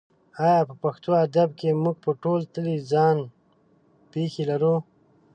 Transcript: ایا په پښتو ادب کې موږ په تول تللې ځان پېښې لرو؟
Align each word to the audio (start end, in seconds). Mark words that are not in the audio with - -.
ایا 0.45 0.59
په 0.69 0.75
پښتو 0.83 1.09
ادب 1.25 1.49
کې 1.59 1.79
موږ 1.83 1.95
په 2.05 2.11
تول 2.21 2.41
تللې 2.53 2.77
ځان 2.91 3.17
پېښې 4.11 4.43
لرو؟ 4.49 4.75